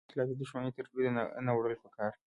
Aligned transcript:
اختلاف 0.07 0.27
یې 0.29 0.35
د 0.37 0.39
دوښمنۍ 0.41 0.71
تر 0.75 0.85
بریده 0.91 1.11
نه 1.45 1.51
وړل 1.53 1.75
پکار. 1.83 2.11